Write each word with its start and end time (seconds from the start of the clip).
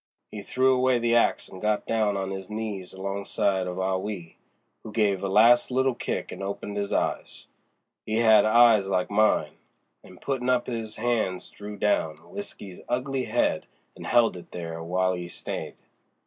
He 0.31 0.41
threw 0.41 0.73
away 0.73 0.97
the 0.97 1.15
axe 1.15 1.47
and 1.47 1.61
got 1.61 1.85
down 1.85 2.17
on 2.17 2.31
'is 2.31 2.49
knees 2.49 2.91
alongside 2.91 3.67
of 3.67 3.77
Ah 3.79 3.97
Wee, 3.97 4.37
who 4.81 4.91
gave 4.91 5.21
a 5.23 5.29
last 5.29 5.69
little 5.69 5.93
kick 5.93 6.31
and 6.31 6.41
opened 6.41 6.75
'is 6.75 6.91
eyes—he 6.91 8.15
had 8.15 8.43
eyes 8.43 8.87
like 8.87 9.11
mine—an' 9.11 10.17
puttin' 10.17 10.49
up 10.49 10.67
'is 10.67 10.95
hands 10.95 11.51
drew 11.51 11.77
down 11.77 12.15
W'isky's 12.17 12.81
ugly 12.89 13.25
head 13.25 13.67
and 13.95 14.07
held 14.07 14.35
it 14.35 14.49
there 14.51 14.79
w'ile 14.79 15.15
'e 15.15 15.27
stayed. 15.27 15.75